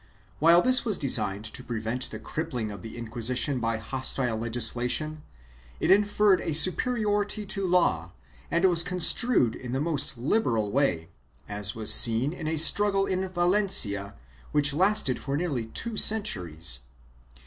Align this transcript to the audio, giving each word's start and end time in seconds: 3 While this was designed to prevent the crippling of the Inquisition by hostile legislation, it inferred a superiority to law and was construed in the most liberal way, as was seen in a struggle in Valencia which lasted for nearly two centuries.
3 0.39 0.39
While 0.39 0.61
this 0.63 0.83
was 0.83 0.97
designed 0.97 1.45
to 1.45 1.63
prevent 1.63 2.09
the 2.09 2.17
crippling 2.17 2.71
of 2.71 2.81
the 2.81 2.97
Inquisition 2.97 3.59
by 3.59 3.77
hostile 3.77 4.35
legislation, 4.35 5.21
it 5.79 5.91
inferred 5.91 6.41
a 6.41 6.53
superiority 6.55 7.45
to 7.45 7.67
law 7.67 8.11
and 8.49 8.65
was 8.65 8.81
construed 8.81 9.53
in 9.53 9.73
the 9.73 9.79
most 9.79 10.17
liberal 10.17 10.71
way, 10.71 11.09
as 11.47 11.75
was 11.75 11.93
seen 11.93 12.33
in 12.33 12.47
a 12.47 12.57
struggle 12.57 13.05
in 13.05 13.29
Valencia 13.29 14.15
which 14.51 14.73
lasted 14.73 15.19
for 15.19 15.37
nearly 15.37 15.67
two 15.67 15.97
centuries. 15.97 16.79